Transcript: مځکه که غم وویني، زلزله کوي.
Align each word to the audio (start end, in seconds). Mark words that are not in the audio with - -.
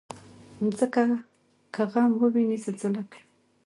مځکه 0.63 1.03
که 1.73 1.83
غم 1.91 2.11
وویني، 2.21 2.57
زلزله 2.65 3.01
کوي. 3.11 3.21